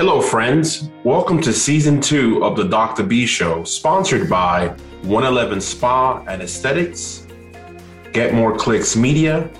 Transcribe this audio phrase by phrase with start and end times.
[0.00, 0.88] Hello, friends.
[1.04, 3.02] Welcome to season two of the Dr.
[3.02, 4.68] B Show, sponsored by
[5.02, 7.26] 111 Spa and Aesthetics,
[8.14, 9.50] Get More Clicks Media,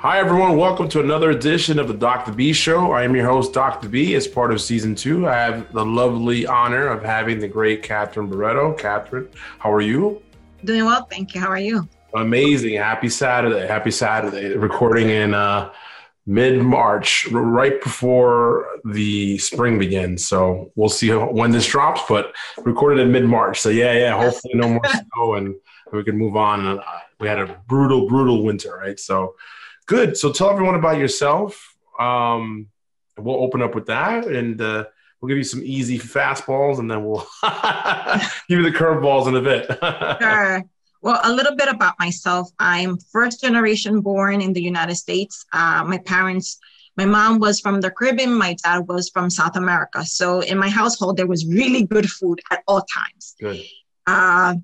[0.04, 0.58] Hi, everyone.
[0.58, 2.30] Welcome to another edition of the Dr.
[2.30, 2.92] B Show.
[2.92, 3.88] I am your host, Dr.
[3.88, 4.14] B.
[4.14, 8.28] As part of season two, I have the lovely honor of having the great Catherine
[8.28, 8.74] Barreto.
[8.74, 10.20] Catherine, how are you?
[10.62, 11.40] Doing well, thank you.
[11.40, 11.88] How are you?
[12.14, 12.74] Amazing.
[12.74, 13.66] Happy Saturday.
[13.66, 14.54] Happy Saturday.
[14.54, 15.72] Recording in uh,
[16.26, 20.26] mid March, right before the spring begins.
[20.26, 23.58] So we'll see when this drops, but recorded in mid March.
[23.58, 24.82] So, yeah, yeah, hopefully no more
[25.14, 25.54] snow and
[25.94, 26.78] we can move on.
[26.78, 26.82] Uh,
[27.20, 29.00] we had a brutal, brutal winter, right?
[29.00, 29.34] So,
[29.86, 30.16] Good.
[30.16, 31.76] So tell everyone about yourself.
[31.98, 32.68] Um,
[33.18, 34.84] we'll open up with that, and uh,
[35.20, 37.26] we'll give you some easy fastballs, and then we'll
[38.48, 39.66] give you the curveballs in a bit.
[40.22, 40.64] sure.
[41.02, 42.50] Well, a little bit about myself.
[42.58, 45.44] I'm first generation born in the United States.
[45.52, 46.58] Uh, my parents,
[46.96, 50.02] my mom was from the Caribbean, my dad was from South America.
[50.06, 53.34] So in my household, there was really good food at all times.
[53.38, 53.64] Good.
[54.06, 54.54] Uh,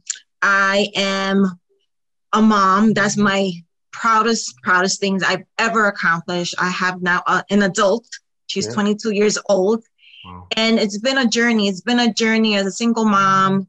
[0.40, 1.60] I am
[2.32, 2.94] a mom.
[2.94, 3.52] That's my
[3.92, 6.54] proudest proudest things I've ever accomplished.
[6.58, 8.06] I have now uh, an adult.
[8.46, 8.72] She's yeah.
[8.72, 9.84] 22 years old,
[10.24, 10.46] wow.
[10.56, 11.68] and it's been a journey.
[11.68, 13.68] It's been a journey as a single mom,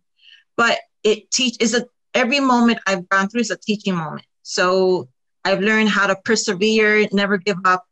[0.57, 4.25] but it teach is a every moment I've gone through is a teaching moment.
[4.43, 5.07] So
[5.45, 7.85] I've learned how to persevere, never give up,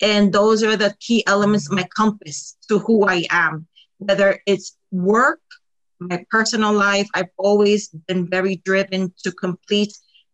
[0.00, 3.66] and those are the key elements of my compass to who I am.
[3.98, 5.40] Whether it's work,
[5.98, 9.92] my personal life, I've always been very driven to complete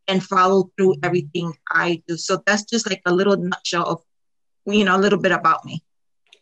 [0.08, 2.16] and follow through everything I do.
[2.16, 4.02] So that's just like a little nutshell of,
[4.66, 5.82] you know, a little bit about me.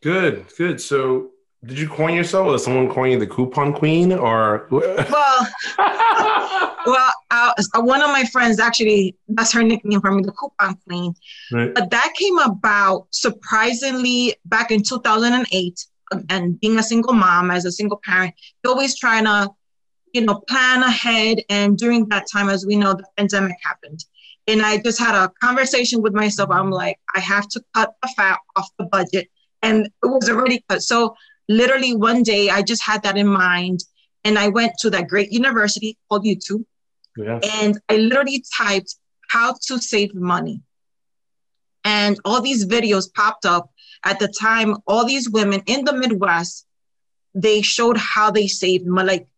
[0.03, 0.81] Good, good.
[0.81, 1.31] So
[1.65, 2.47] did you coin yourself?
[2.47, 4.67] Was someone coin you the coupon queen or?
[4.71, 5.49] well,
[6.87, 11.15] well, uh, one of my friends actually, that's her nickname for me, the coupon queen.
[11.51, 11.75] Right.
[11.75, 15.87] But that came about surprisingly back in 2008.
[16.29, 19.51] And being a single mom, as a single parent, you're always trying to
[20.15, 21.43] you know, plan ahead.
[21.51, 24.05] And during that time, as we know, the pandemic happened.
[24.47, 26.51] And I just had a conversation with myself.
[26.51, 29.29] I'm like, I have to cut the fat off the budget.
[29.63, 30.83] And it was already cut.
[30.83, 31.17] So
[31.49, 33.81] literally one day I just had that in mind.
[34.23, 36.65] And I went to that great university called YouTube.
[37.17, 37.41] Yeah.
[37.43, 38.97] And I literally typed
[39.31, 40.63] how to save money.
[41.85, 43.71] And all these videos popped up
[44.05, 44.77] at the time.
[44.87, 46.67] All these women in the Midwest,
[47.35, 49.29] they showed how they saved money, like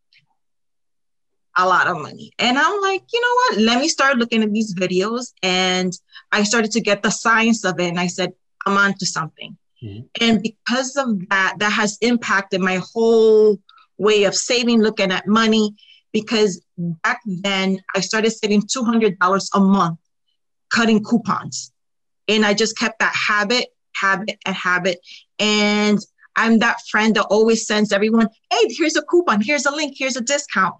[1.56, 2.32] a lot of money.
[2.38, 3.58] And I'm like, you know what?
[3.66, 5.32] Let me start looking at these videos.
[5.42, 5.92] And
[6.32, 7.88] I started to get the science of it.
[7.88, 8.32] And I said,
[8.66, 9.56] I'm onto something.
[9.82, 10.06] Mm-hmm.
[10.20, 13.58] And because of that, that has impacted my whole
[13.98, 15.74] way of saving, looking at money.
[16.12, 19.98] Because back then, I started saving $200 a month
[20.70, 21.72] cutting coupons.
[22.28, 24.98] And I just kept that habit, habit, and habit.
[25.38, 25.98] And
[26.36, 30.16] I'm that friend that always sends everyone, hey, here's a coupon, here's a link, here's
[30.16, 30.74] a discount.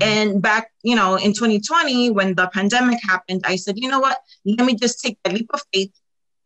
[0.00, 4.18] And back, you know, in 2020, when the pandemic happened, I said, you know what?
[4.44, 5.92] Let me just take a leap of faith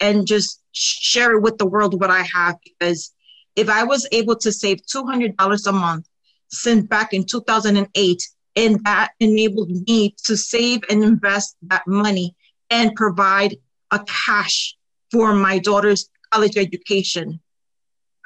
[0.00, 2.56] and just share it with the world what I have.
[2.64, 3.12] Because
[3.56, 6.06] if I was able to save $200 a month,
[6.54, 8.22] since back in 2008.
[8.56, 12.36] And that enabled me to save and invest that money
[12.70, 13.56] and provide
[13.90, 14.76] a cash
[15.10, 17.40] for my daughter's college education.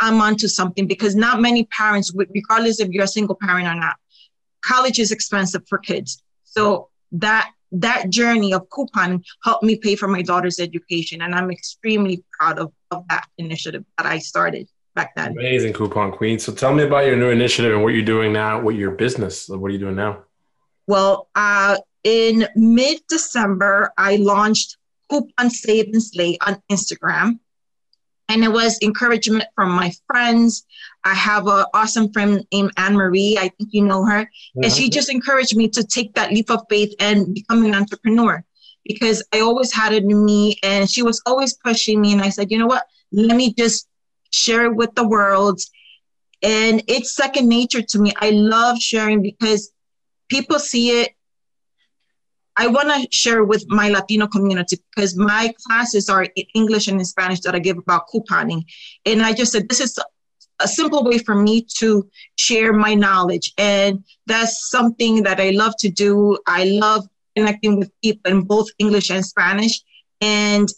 [0.00, 3.96] I'm onto something because not many parents, regardless if you're a single parent or not,
[4.62, 6.22] college is expensive for kids.
[6.44, 11.22] So that that journey of coupon helped me pay for my daughter's education.
[11.22, 15.32] And I'm extremely proud of, of that initiative that I started back then.
[15.32, 16.38] Amazing coupon queen.
[16.38, 19.48] So tell me about your new initiative and what you're doing now, what your business,
[19.48, 20.24] what are you doing now?
[20.86, 24.78] Well, uh, in mid December, I launched
[25.10, 27.38] Coupon Save and Slay on Instagram.
[28.28, 30.66] And it was encouragement from my friends.
[31.04, 33.38] I have an awesome friend named Anne Marie.
[33.38, 34.30] I think you know her.
[34.62, 38.44] And she just encouraged me to take that leap of faith and become an entrepreneur
[38.84, 40.58] because I always had it in me.
[40.62, 42.12] And she was always pushing me.
[42.12, 42.84] And I said, you know what?
[43.12, 43.88] Let me just
[44.30, 45.60] share it with the world.
[46.42, 48.12] And it's second nature to me.
[48.20, 49.72] I love sharing because
[50.28, 51.14] people see it
[52.58, 56.98] I want to share with my Latino community because my classes are in English and
[56.98, 58.64] in Spanish that I give about couponing.
[59.06, 59.96] And I just said, this is
[60.60, 63.52] a simple way for me to share my knowledge.
[63.58, 66.36] And that's something that I love to do.
[66.48, 67.06] I love
[67.36, 69.80] connecting with people in both English and Spanish.
[70.20, 70.68] And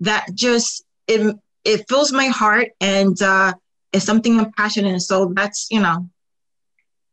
[0.00, 1.34] that just, it,
[1.64, 3.54] it fills my heart and uh,
[3.94, 5.00] it's something I'm passionate in.
[5.00, 6.06] So that's, you know.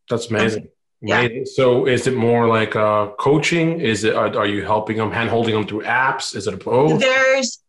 [0.09, 0.68] That's amazing.
[1.02, 1.28] Yeah.
[1.46, 3.80] So is it more like uh, coaching?
[3.82, 6.36] Is it are, are you helping them, hand holding them through apps?
[6.36, 7.00] Is it a both?
[7.00, 7.60] There's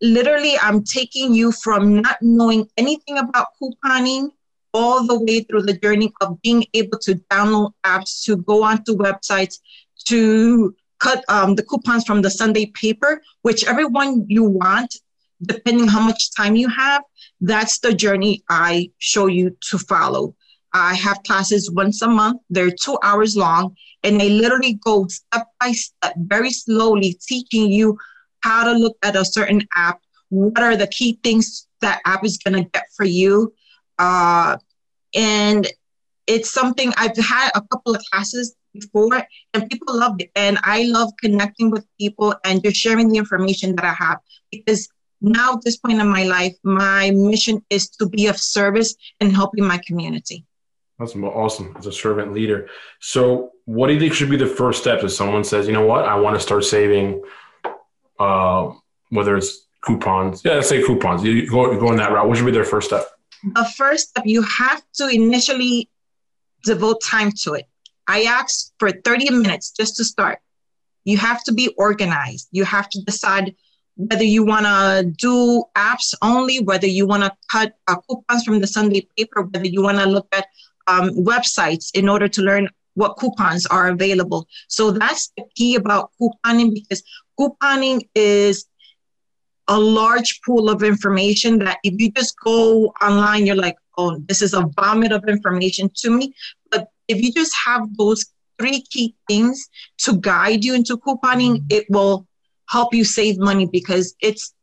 [0.00, 4.30] literally I'm taking you from not knowing anything about couponing
[4.72, 8.96] all the way through the journey of being able to download apps, to go onto
[8.96, 9.60] websites,
[10.06, 14.96] to cut um, the coupons from the Sunday paper, whichever one you want,
[15.42, 17.02] depending how much time you have.
[17.40, 20.34] That's the journey I show you to follow.
[20.74, 22.42] I have classes once a month.
[22.50, 27.96] They're two hours long, and they literally go step by step, very slowly, teaching you
[28.40, 30.00] how to look at a certain app.
[30.30, 33.54] What are the key things that app is going to get for you?
[34.00, 34.56] Uh,
[35.14, 35.68] and
[36.26, 40.30] it's something I've had a couple of classes before, and people loved it.
[40.34, 44.18] And I love connecting with people and just sharing the information that I have
[44.50, 44.88] because
[45.20, 49.32] now at this point in my life, my mission is to be of service and
[49.32, 50.44] helping my community.
[50.98, 52.68] That's awesome as a servant leader.
[53.00, 55.86] So, what do you think should be the first step if someone says, you know
[55.86, 57.22] what, I want to start saving,
[58.20, 58.72] uh,
[59.10, 60.42] whether it's coupons?
[60.44, 61.24] Yeah, let's say coupons.
[61.24, 62.28] You go, you go in that route.
[62.28, 63.06] What should be their first step?
[63.42, 65.90] The first step, you have to initially
[66.64, 67.66] devote time to it.
[68.06, 70.38] I asked for 30 minutes just to start.
[71.04, 72.48] You have to be organized.
[72.52, 73.54] You have to decide
[73.96, 78.60] whether you want to do apps only, whether you want to cut uh, coupons from
[78.60, 80.46] the Sunday paper, whether you want to look at
[80.86, 84.46] um, websites in order to learn what coupons are available.
[84.68, 87.02] So that's the key about couponing because
[87.38, 88.66] couponing is
[89.68, 94.42] a large pool of information that if you just go online, you're like, oh, this
[94.42, 96.34] is a vomit of information to me.
[96.70, 98.26] But if you just have those
[98.58, 101.66] three key things to guide you into couponing, mm-hmm.
[101.70, 102.26] it will
[102.68, 104.54] help you save money because it's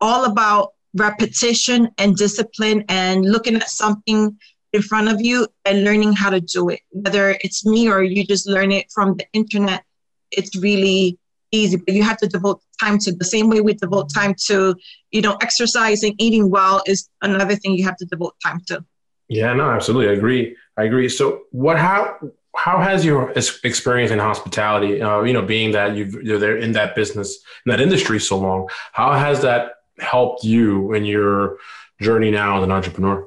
[0.00, 4.36] all about repetition and discipline and looking at something
[4.72, 6.80] in front of you and learning how to do it.
[6.90, 9.84] Whether it's me or you just learn it from the internet,
[10.30, 11.18] it's really
[11.50, 11.76] easy.
[11.76, 14.74] But you have to devote time to the same way we devote time to,
[15.10, 18.84] you know, exercising, eating well is another thing you have to devote time to.
[19.28, 20.08] Yeah, no, absolutely.
[20.08, 20.56] I agree.
[20.76, 21.08] I agree.
[21.08, 22.18] So what how
[22.54, 26.72] how has your experience in hospitality, uh, you know, being that you've, you're there in
[26.72, 31.56] that business, in that industry so long, how has that helped you in your
[32.00, 33.26] journey now as an entrepreneur?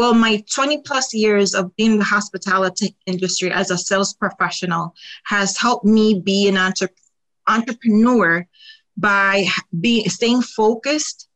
[0.00, 4.94] Well, my 20 plus years of being in the hospitality industry as a sales professional
[5.24, 6.88] has helped me be an entre-
[7.46, 8.46] entrepreneur
[8.96, 9.44] by
[9.78, 11.28] being staying focused.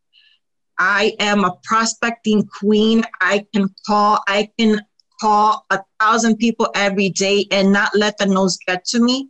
[0.79, 3.05] I am a prospecting queen.
[3.21, 4.81] I can call, I can
[5.21, 9.29] call a thousand people every day and not let the nose get to me.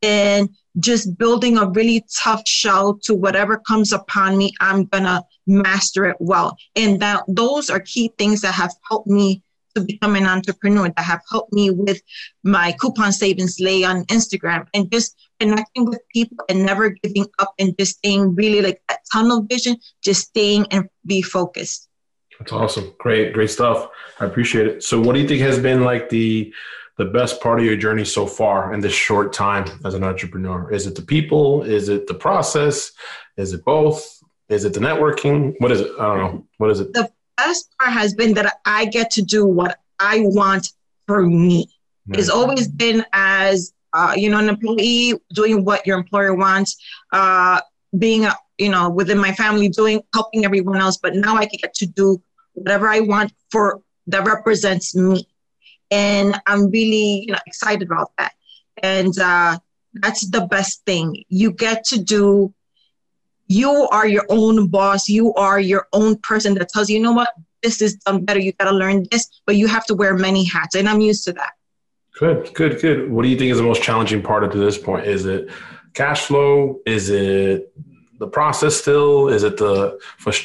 [0.00, 0.48] And
[0.78, 6.16] just building a really tough shell to whatever comes upon me, I'm gonna master it
[6.20, 6.56] well.
[6.76, 9.42] And that those are key things that have helped me
[9.74, 12.00] to become an entrepreneur, that have helped me with
[12.42, 17.26] my coupon Save and Slay on Instagram and just connecting with people and never giving
[17.38, 21.88] up and just staying really like that tunnel vision, just staying and be focused.
[22.38, 22.94] That's awesome.
[22.98, 23.90] Great, great stuff.
[24.18, 24.82] I appreciate it.
[24.82, 26.52] So what do you think has been like the
[27.00, 30.70] the best part of your journey so far in this short time as an entrepreneur?
[30.70, 31.62] Is it the people?
[31.62, 32.92] Is it the process?
[33.38, 34.22] Is it both?
[34.50, 35.54] Is it the networking?
[35.60, 35.90] What is it?
[35.98, 36.46] I don't know.
[36.58, 36.92] What is it?
[36.92, 40.72] The best part has been that I get to do what I want
[41.06, 41.70] for me.
[42.06, 42.20] Right.
[42.20, 46.76] It's always been as uh, you know, an employee doing what your employer wants,
[47.12, 47.60] uh,
[47.98, 50.98] being a, you know, within my family doing helping everyone else.
[50.98, 55.26] But now I can get to do whatever I want for that represents me,
[55.90, 58.32] and I'm really you know excited about that.
[58.82, 59.58] And uh,
[59.94, 61.24] that's the best thing.
[61.28, 62.54] You get to do.
[63.46, 65.08] You are your own boss.
[65.08, 67.30] You are your own person that tells you, you know what,
[67.62, 68.38] this is done better.
[68.38, 71.24] You got to learn this, but you have to wear many hats, and I'm used
[71.24, 71.52] to that.
[72.18, 73.10] Good, good, good.
[73.10, 75.06] What do you think is the most challenging part up to this point?
[75.06, 75.50] Is it
[75.94, 76.80] cash flow?
[76.86, 77.72] Is it
[78.20, 79.28] the process still?
[79.28, 79.98] Is it the,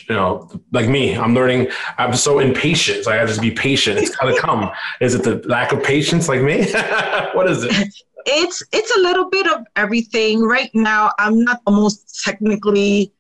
[0.10, 1.68] you know, like me, I'm learning,
[1.98, 3.04] I'm so impatient.
[3.04, 4.00] So I have to be patient.
[4.00, 4.72] It's got to come.
[5.02, 6.72] Is it the lack of patience like me?
[7.34, 7.94] what is it?
[8.26, 10.42] It's, it's a little bit of everything.
[10.42, 13.14] Right now, I'm not the most technically,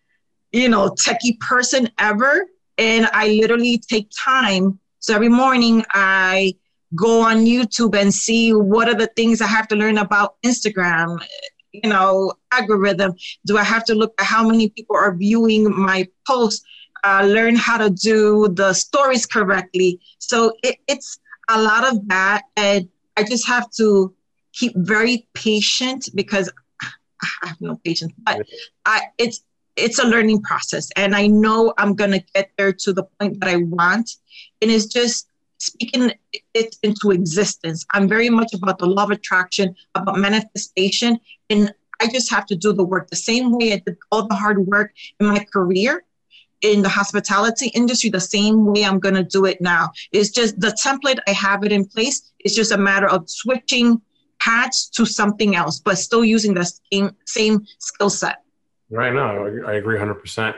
[0.52, 2.48] you know, techie person ever.
[2.78, 4.80] And I literally take time.
[5.00, 6.56] So every morning I,
[6.96, 11.20] go on YouTube and see what are the things I have to learn about Instagram,
[11.84, 13.14] you know, algorithm.
[13.46, 16.64] Do I have to look at how many people are viewing my post
[17.06, 19.92] Uh, learn how to do the stories correctly.
[20.18, 21.10] So it, it's
[21.56, 22.90] a lot of that, and
[23.20, 23.88] I just have to
[24.58, 26.48] keep very patient because
[27.44, 28.12] I have no patience.
[28.26, 28.38] But
[28.94, 33.06] I, it's it's a learning process, and I know I'm gonna get there to the
[33.16, 34.08] point that I want,
[34.60, 36.12] and it's just speaking
[36.54, 37.86] it into existence.
[37.92, 41.20] I'm very much about the law of attraction, about manifestation,
[41.50, 44.36] and I just have to do the work the same way I did all the
[44.36, 46.04] hard work in my career
[46.62, 49.92] in the hospitality industry the same way I'm going to do it now.
[50.12, 52.32] It's just the template, I have it in place.
[52.40, 54.02] It's just a matter of switching
[54.40, 58.44] hats to something else, but still using the same, same skill set.
[58.90, 60.56] Right now, I agree 100%.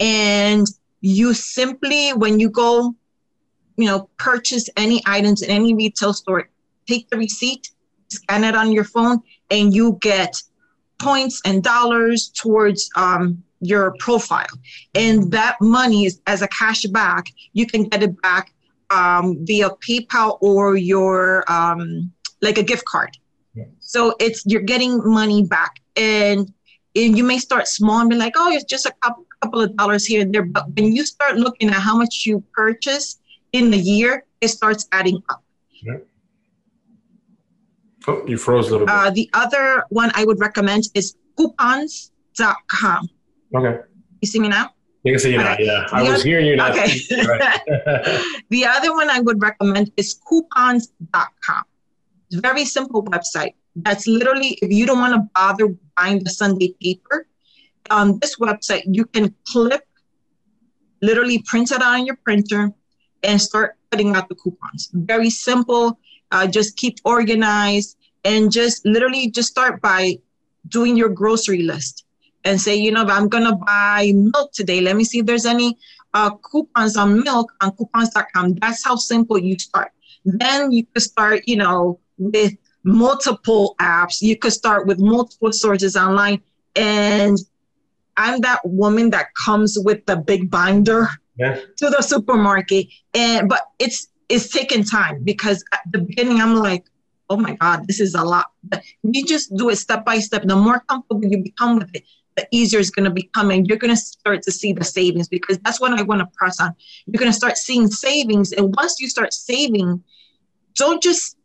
[0.00, 0.66] And
[1.00, 2.94] you simply, when you go,
[3.76, 6.48] you know, purchase any items in any retail store,
[6.86, 7.70] take the receipt,
[8.08, 10.40] scan it on your phone, and you get
[10.98, 14.46] points and dollars towards um, your profile.
[14.94, 18.52] And that money is as a cash back, you can get it back
[18.90, 23.16] um, via PayPal or your um, like a gift card.
[23.54, 23.64] Yeah.
[23.80, 26.52] So it's you're getting money back, and
[26.94, 29.76] and you may start small and be like, oh, it's just a couple, couple of
[29.76, 30.44] dollars here and there.
[30.44, 33.18] But when you start looking at how much you purchase
[33.52, 35.42] in the year, it starts adding up.
[35.82, 35.98] Yeah.
[38.08, 38.94] Oh, you froze a little bit.
[38.94, 43.08] Uh, the other one I would recommend is coupons.com.
[43.56, 43.80] Okay.
[44.20, 44.70] You see me now?
[45.04, 45.56] You can see you now.
[45.58, 46.70] Yeah, I was hearing you now.
[46.70, 46.88] Okay.
[48.50, 51.62] the other one I would recommend is coupons.com.
[52.26, 53.54] It's a very simple website.
[53.76, 57.28] That's literally if you don't want to bother buying the Sunday paper,
[57.88, 59.84] on this website you can clip,
[61.02, 62.72] literally print it out on your printer,
[63.22, 64.90] and start putting out the coupons.
[64.92, 66.00] Very simple.
[66.32, 70.18] Uh, just keep organized and just literally just start by
[70.68, 72.05] doing your grocery list
[72.46, 74.80] and say, you know, I'm going to buy milk today.
[74.80, 75.76] Let me see if there's any
[76.14, 78.54] uh, coupons on milk on coupons.com.
[78.54, 79.90] That's how simple you start.
[80.24, 84.22] Then you could start, you know, with multiple apps.
[84.22, 86.40] You could start with multiple sources online.
[86.76, 87.36] And
[88.16, 91.56] I'm that woman that comes with the big binder yeah.
[91.78, 92.86] to the supermarket.
[93.12, 96.84] And but it's it's taking time because at the beginning I'm like,
[97.28, 98.46] oh my God, this is a lot.
[98.64, 100.44] But you just do it step by step.
[100.44, 102.04] The more comfortable you become with it,
[102.36, 105.28] the easier it's going to become and you're going to start to see the savings
[105.28, 106.74] because that's what I want to press on.
[107.06, 108.52] You're going to start seeing savings.
[108.52, 110.02] And once you start saving,
[110.74, 111.36] don't just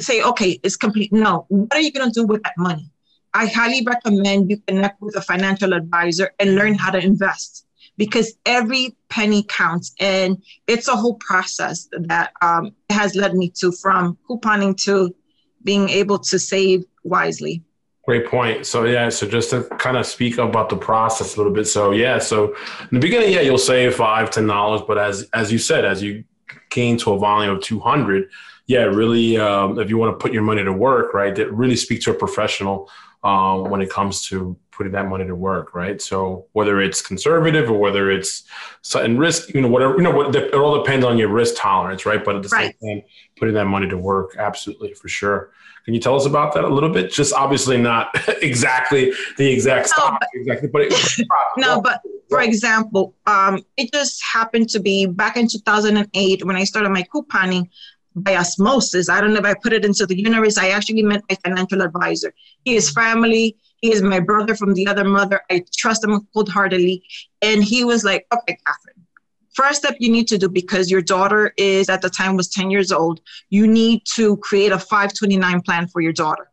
[0.00, 1.12] say, okay, it's complete.
[1.12, 2.90] No, what are you going to do with that money?
[3.32, 7.66] I highly recommend you connect with a financial advisor and learn how to invest
[7.96, 9.94] because every penny counts.
[10.00, 15.14] And it's a whole process that um, has led me to from couponing to
[15.62, 17.62] being able to save wisely.
[18.10, 18.66] Great point.
[18.66, 21.68] So yeah, so just to kind of speak about the process a little bit.
[21.68, 22.56] So yeah, so
[22.90, 26.02] in the beginning, yeah, you'll save five, ten dollars, but as as you said, as
[26.02, 26.24] you
[26.70, 28.28] gain to a volume of two hundred,
[28.66, 31.76] yeah, really, um, if you want to put your money to work, right, that really
[31.76, 32.90] speak to a professional
[33.22, 36.00] um, when it comes to putting that money to work, right?
[36.00, 38.44] So whether it's conservative or whether it's
[38.80, 42.06] certain risk, you know, whatever, you know, what it all depends on your risk tolerance,
[42.06, 42.24] right?
[42.24, 42.74] But at the right.
[42.80, 45.50] same time, putting that money to work, absolutely for sure.
[45.84, 47.12] Can you tell us about that a little bit?
[47.12, 48.08] Just obviously not
[48.40, 51.26] exactly the exact stock, no, but, exactly, but it,
[51.58, 56.64] no, but for example, um, it just happened to be back in 2008 when I
[56.64, 57.68] started my couponing
[58.14, 59.08] by osmosis.
[59.08, 60.58] I don't know if I put it into the universe.
[60.58, 62.34] I actually met my financial advisor.
[62.64, 63.56] He is family.
[63.80, 65.40] He is my brother from the other mother.
[65.50, 67.02] I trust him cold heartedly.
[67.40, 69.06] And he was like, okay, Catherine,
[69.54, 72.70] first step you need to do because your daughter is at the time was 10
[72.70, 76.50] years old, you need to create a 529 plan for your daughter.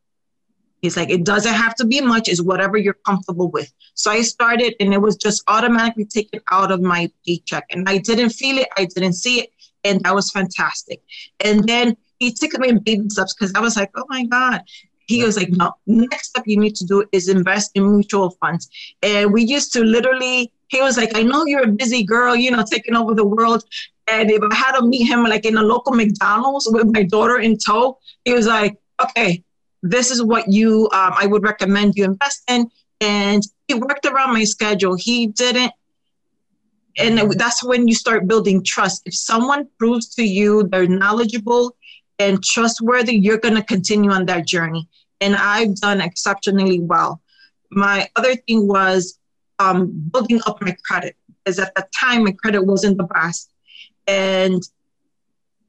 [0.81, 3.73] He's like, it doesn't have to be much, is whatever you're comfortable with.
[3.95, 7.65] So I started and it was just automatically taken out of my paycheck.
[7.71, 9.49] And I didn't feel it, I didn't see it.
[9.83, 11.01] And that was fantastic.
[11.43, 14.63] And then he took me in baby steps because I was like, oh my God,
[15.07, 18.69] he was like, no, next step you need to do is invest in mutual funds.
[19.01, 22.51] And we used to literally, he was like, I know you're a busy girl, you
[22.51, 23.63] know, taking over the world.
[24.07, 27.39] And if I had to meet him like in a local McDonald's with my daughter
[27.39, 29.43] in tow, he was like, okay,
[29.81, 32.69] this is what you, um, I would recommend you invest in.
[32.99, 34.95] And he worked around my schedule.
[34.95, 35.71] He didn't
[36.97, 39.03] and that's when you start building trust.
[39.05, 41.75] If someone proves to you they're knowledgeable
[42.19, 44.87] and trustworthy, you're going to continue on that journey.
[45.21, 47.21] And I've done exceptionally well.
[47.71, 49.19] My other thing was
[49.59, 53.51] um, building up my credit, because at the time my credit wasn't the best.
[54.07, 54.61] And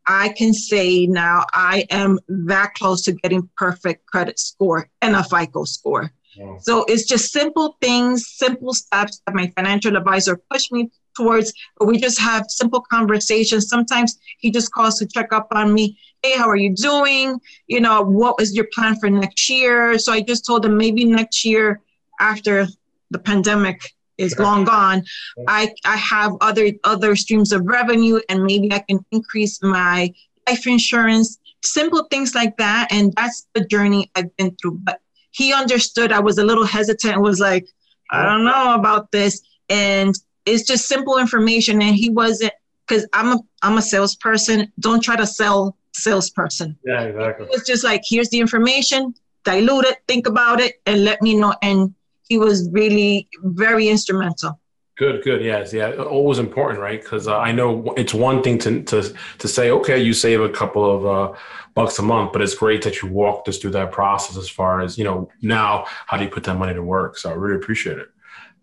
[0.06, 5.24] I can say now I am that close to getting perfect credit score and a
[5.24, 6.12] FICO score.
[6.60, 11.86] So it's just simple things, simple steps that my financial advisor pushed me towards, but
[11.86, 13.68] we just have simple conversations.
[13.68, 15.98] Sometimes he just calls to check up on me.
[16.22, 17.38] Hey, how are you doing?
[17.66, 19.98] You know, what was your plan for next year?
[19.98, 21.80] So I just told him maybe next year
[22.20, 22.66] after
[23.10, 23.80] the pandemic
[24.16, 24.44] is sure.
[24.44, 25.04] long gone,
[25.46, 30.12] I, I have other other streams of revenue and maybe I can increase my
[30.48, 32.88] life insurance, simple things like that.
[32.90, 34.80] And that's the journey I've been through.
[34.82, 35.00] But
[35.30, 37.68] he understood I was a little hesitant was like,
[38.10, 39.42] I don't know about this.
[39.68, 40.14] And
[40.48, 41.82] it's just simple information.
[41.82, 42.52] And he wasn't
[42.86, 44.72] because I'm a I'm a salesperson.
[44.80, 46.76] Don't try to sell salesperson.
[46.84, 47.46] Yeah, exactly.
[47.46, 51.34] It was just like, here's the information, dilute it, think about it, and let me
[51.36, 51.54] know.
[51.62, 51.94] And
[52.28, 54.60] he was really very instrumental.
[54.96, 55.44] Good, good.
[55.44, 55.92] Yes, yeah.
[55.92, 57.00] Always important, right?
[57.00, 60.48] Because uh, I know it's one thing to to to say, okay, you save a
[60.48, 61.38] couple of uh,
[61.74, 64.36] bucks a month, but it's great that you walked us through that process.
[64.36, 67.16] As far as you know, now how do you put that money to work?
[67.16, 68.08] So I really appreciate it.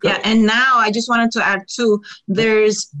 [0.00, 0.08] Good.
[0.08, 2.02] Yeah, and now I just wanted to add too.
[2.28, 2.94] There's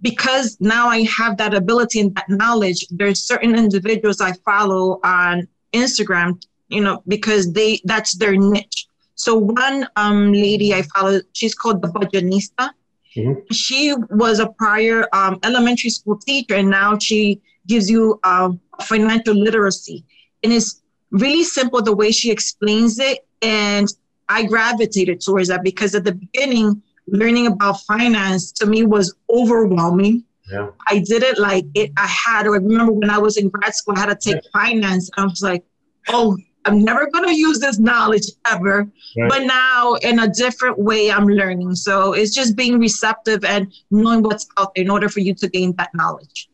[0.00, 2.86] because now I have that ability and that knowledge.
[2.90, 9.36] There's certain individuals I follow on Instagram, you know, because they that's their niche so
[9.36, 12.70] one um, lady I follow, she's called the Budgetnista.
[13.16, 13.52] Mm-hmm.
[13.52, 19.34] She was a prior um, elementary school teacher, and now she gives you um, financial
[19.34, 20.04] literacy.
[20.44, 23.26] And it's really simple the way she explains it.
[23.42, 23.88] And
[24.28, 30.24] I gravitated towards that because at the beginning, learning about finance to me was overwhelming.
[30.50, 30.70] Yeah.
[30.88, 31.92] I did it like it.
[31.96, 32.46] I had.
[32.46, 34.50] I remember when I was in grad school, I had to take yeah.
[34.52, 35.10] finance.
[35.16, 35.64] I was like,
[36.08, 38.86] "Oh, I'm never going to use this knowledge ever.
[39.16, 39.28] Right.
[39.28, 41.74] But now, in a different way, I'm learning.
[41.74, 45.48] So it's just being receptive and knowing what's out there in order for you to
[45.48, 46.48] gain that knowledge.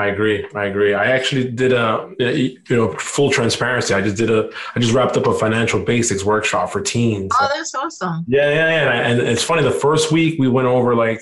[0.00, 0.46] I agree.
[0.54, 0.94] I agree.
[0.94, 3.92] I actually did a, you know, full transparency.
[3.92, 7.32] I just did a, I just wrapped up a financial basics workshop for teens.
[7.38, 8.24] Oh, that's awesome.
[8.26, 9.08] Yeah, yeah, yeah.
[9.08, 9.62] And it's funny.
[9.62, 11.20] The first week we went over like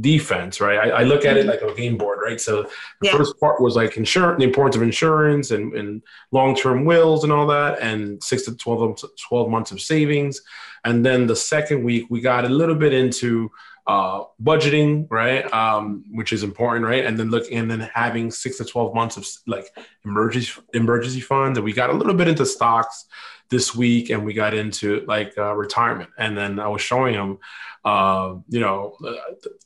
[0.00, 0.78] defense, right?
[0.78, 1.66] I, I, look at it mm-hmm.
[1.66, 2.40] like a game board, right?
[2.40, 2.62] So
[3.00, 3.16] the yeah.
[3.16, 7.48] first part was like insurance, the importance of insurance and, and long-term wills and all
[7.48, 10.40] that, and six to 12, 12 months of savings.
[10.84, 13.50] And then the second week, we got a little bit into
[13.90, 15.44] uh, budgeting, right?
[15.52, 17.04] Um, which is important, right?
[17.04, 19.66] And then look and then having six to 12 months of like
[20.04, 21.58] emergency, emergency funds.
[21.58, 23.06] And we got a little bit into stocks
[23.48, 27.38] this week and we got into like uh, retirement and then i was showing him
[27.84, 28.96] uh, you know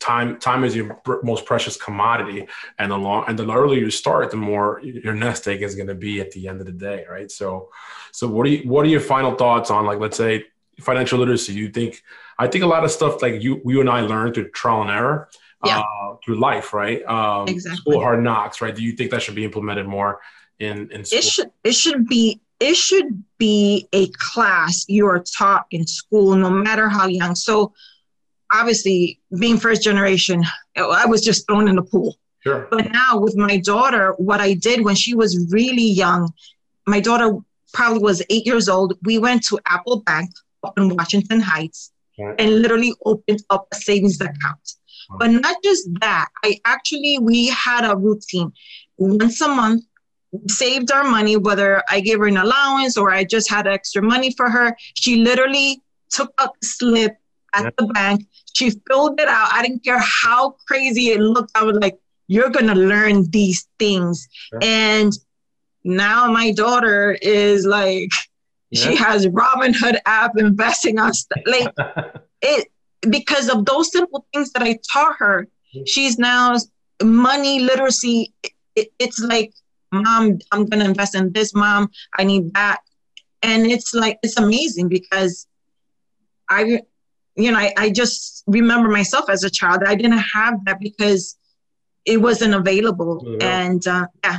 [0.01, 2.47] time time is your most precious commodity
[2.79, 5.87] and the long and the earlier you start the more your nest egg is going
[5.87, 7.69] to be at the end of the day right so
[8.11, 10.45] so what are you what are your final thoughts on like let's say
[10.81, 12.03] financial literacy you think
[12.39, 14.91] i think a lot of stuff like you you and i learned through trial and
[14.91, 15.29] error
[15.65, 15.81] yeah.
[15.81, 17.79] uh, through life right um exactly.
[17.79, 20.21] school hard knocks right do you think that should be implemented more
[20.59, 21.19] in in school?
[21.19, 26.35] it should it should be it should be a class you are taught in school,
[26.37, 27.35] no matter how young.
[27.35, 27.73] So,
[28.53, 30.45] obviously, being first generation,
[30.77, 32.17] I was just thrown in the pool.
[32.41, 32.69] Sure.
[32.71, 36.33] But now with my daughter, what I did when she was really young,
[36.87, 37.39] my daughter
[37.73, 38.97] probably was eight years old.
[39.03, 40.31] We went to Apple Bank
[40.77, 42.35] in Washington Heights right.
[42.39, 44.75] and literally opened up a savings account.
[45.19, 48.53] But not just that, I actually we had a routine.
[48.97, 49.85] Once a month,
[50.49, 54.33] saved our money, whether I gave her an allowance or I just had extra money
[54.33, 54.77] for her.
[54.95, 57.17] She literally took out the slip
[57.55, 57.71] at yeah.
[57.79, 58.27] the bank.
[58.55, 59.49] She filled it out.
[59.53, 61.53] I didn't care how crazy it looked.
[61.55, 64.27] I was like, you're going to learn these things.
[64.33, 64.59] Sure.
[64.63, 65.13] And
[65.85, 68.11] now my daughter is like,
[68.75, 68.91] yeah.
[68.91, 71.75] she has Robinhood app investing on st- like
[72.43, 72.69] it
[73.11, 75.49] because of those simple things that I taught her.
[75.87, 76.57] She's now
[77.03, 78.33] money literacy.
[78.77, 79.53] It, it's like
[79.93, 82.81] mom, I'm going to invest in this, mom, I need that.
[83.43, 85.47] And it's like, it's amazing because
[86.49, 86.81] I,
[87.37, 89.83] you know, I, I just remember myself as a child.
[89.87, 91.37] I didn't have that because
[92.05, 93.37] it wasn't available.
[93.41, 94.39] And uh, yeah,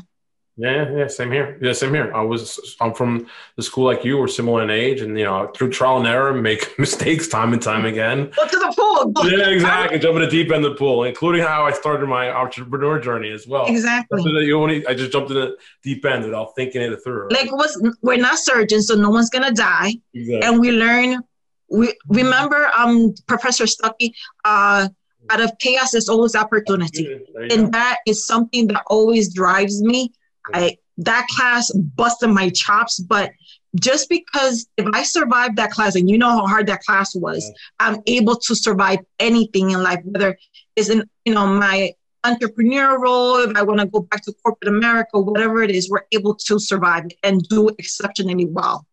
[0.58, 1.58] yeah, yeah, same here.
[1.62, 2.16] Yeah, same here.
[2.16, 5.52] I was, I'm from the school like you, we're similar in age, and you know,
[5.54, 8.32] through trial and error, make mistakes time and time again.
[8.34, 8.74] Go to the
[9.14, 9.30] pool.
[9.30, 10.00] Yeah, exactly.
[10.00, 13.32] Jump in the deep end of the pool, including how I started my entrepreneur journey
[13.32, 13.66] as well.
[13.66, 14.22] Exactly.
[14.46, 17.24] You only, I just jumped in the deep end without thinking it through.
[17.24, 17.32] Right?
[17.34, 20.42] Like, was we're not surgeons, so no one's gonna die, exactly.
[20.42, 21.22] and we learn.
[21.70, 24.12] We remember, um, Professor Stuckey,
[24.46, 24.88] uh,
[25.32, 27.70] out of chaos is always opportunity, and go.
[27.72, 30.14] that is something that always drives me
[30.54, 33.32] I that class busted my chops, but
[33.76, 37.52] just because if I survived that class and you know how hard that class was.
[37.80, 40.38] I'm able to survive anything in life, whether
[40.76, 41.92] it's in, you know, my
[42.26, 46.06] entrepreneurial role, if I want to go back to corporate America, whatever it is, we're
[46.12, 48.86] able to survive and do exceptionally well.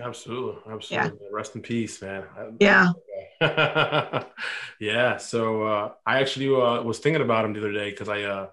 [0.00, 0.60] Absolutely.
[0.70, 1.18] Absolutely.
[1.22, 1.28] Yeah.
[1.32, 2.24] Rest in peace, man.
[2.58, 2.90] Yeah.
[4.80, 5.16] yeah.
[5.18, 8.48] So uh, I actually uh, was thinking about him the other day because I, uh,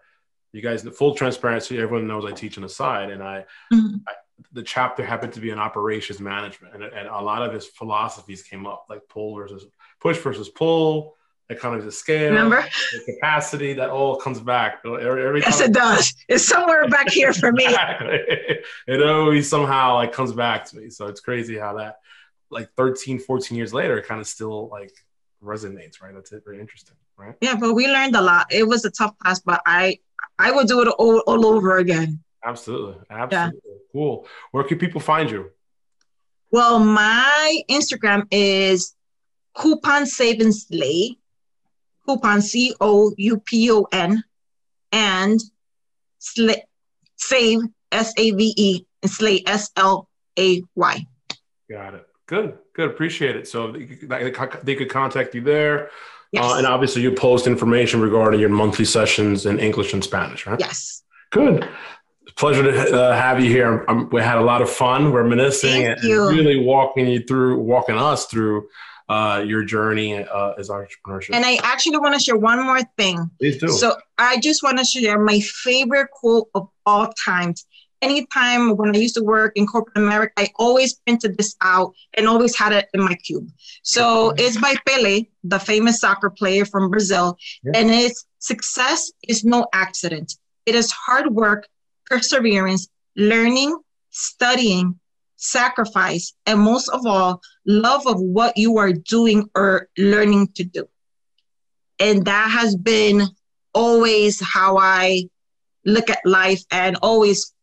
[0.53, 3.97] you guys, the full transparency, everyone knows I teach on the side, and I, mm-hmm.
[4.07, 4.13] I
[4.51, 8.41] the chapter happened to be in operations management, and, and, a lot of his philosophies
[8.41, 9.65] came up, like pull versus
[9.99, 11.15] push versus pull,
[11.51, 12.65] economies of scale, remember
[13.05, 13.73] capacity.
[13.73, 14.81] That all comes back.
[14.85, 16.13] Every, every yes, it does.
[16.27, 17.65] It's somewhere back here for me.
[17.67, 20.89] it always somehow like comes back to me.
[20.89, 21.99] So it's crazy how that,
[22.49, 24.93] like 13, 14 years later, it kind of still like
[25.43, 26.01] resonates.
[26.01, 26.13] Right.
[26.13, 26.43] That's it.
[26.43, 26.95] Very interesting.
[27.17, 27.35] Right.
[27.41, 28.47] Yeah, but we learned a lot.
[28.51, 29.99] It was a tough class, but I
[30.41, 32.19] I would do it all, all over again.
[32.43, 32.95] Absolutely.
[33.09, 33.59] Absolutely.
[33.63, 33.79] Yeah.
[33.91, 34.27] Cool.
[34.51, 35.51] Where can people find you?
[36.49, 38.95] Well, my Instagram is
[39.53, 41.17] Coupon Save and Slay.
[42.05, 44.23] Coupon C O U P O N
[44.91, 45.39] and
[46.17, 46.63] slay,
[47.15, 47.59] Save
[47.91, 51.05] S A V E and Slay S L A Y.
[51.69, 52.07] Got it.
[52.25, 52.57] Good.
[52.73, 52.89] Good.
[52.89, 53.47] Appreciate it.
[53.47, 53.85] So they
[54.75, 55.91] could contact you there.
[56.31, 56.45] Yes.
[56.45, 60.59] Uh, and obviously, you post information regarding your monthly sessions in English and Spanish, right?
[60.59, 61.03] Yes.
[61.31, 61.67] Good.
[62.37, 63.85] Pleasure to uh, have you here.
[63.89, 67.97] Um, we had a lot of fun reminiscing and, and, really walking you through, walking
[67.97, 68.67] us through
[69.09, 71.31] uh, your journey uh, as entrepreneurship.
[71.33, 73.29] And I actually want to share one more thing.
[73.39, 73.67] Please do.
[73.67, 77.65] So I just want to share my favorite quote of all times
[78.01, 82.27] anytime when I used to work in corporate America, I always printed this out and
[82.27, 83.49] always had it in my cube.
[83.83, 87.37] So it's by Pele, the famous soccer player from Brazil.
[87.63, 87.71] Yeah.
[87.75, 90.33] And it's success is no accident.
[90.65, 91.67] It is hard work,
[92.05, 93.77] perseverance, learning,
[94.09, 94.99] studying,
[95.35, 100.87] sacrifice, and most of all, love of what you are doing or learning to do.
[101.99, 103.23] And that has been
[103.73, 105.29] always how I
[105.85, 107.53] look at life and always